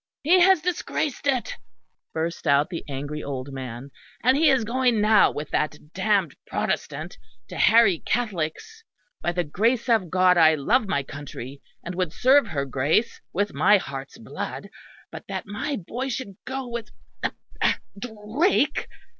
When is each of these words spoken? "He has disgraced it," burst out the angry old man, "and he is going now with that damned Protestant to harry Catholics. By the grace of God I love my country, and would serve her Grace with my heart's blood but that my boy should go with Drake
"He 0.23 0.39
has 0.39 0.63
disgraced 0.63 1.27
it," 1.27 1.57
burst 2.11 2.47
out 2.47 2.71
the 2.71 2.83
angry 2.89 3.21
old 3.23 3.53
man, 3.53 3.91
"and 4.23 4.35
he 4.35 4.49
is 4.49 4.63
going 4.63 4.99
now 4.99 5.29
with 5.29 5.51
that 5.51 5.93
damned 5.93 6.35
Protestant 6.47 7.19
to 7.49 7.55
harry 7.57 7.99
Catholics. 7.99 8.83
By 9.21 9.31
the 9.31 9.43
grace 9.43 9.87
of 9.89 10.09
God 10.09 10.39
I 10.39 10.55
love 10.55 10.87
my 10.87 11.03
country, 11.03 11.61
and 11.83 11.93
would 11.93 12.13
serve 12.13 12.47
her 12.47 12.65
Grace 12.65 13.21
with 13.31 13.53
my 13.53 13.77
heart's 13.77 14.17
blood 14.17 14.69
but 15.11 15.27
that 15.27 15.45
my 15.45 15.75
boy 15.75 16.09
should 16.09 16.35
go 16.45 16.67
with 16.67 16.89
Drake 17.99 18.87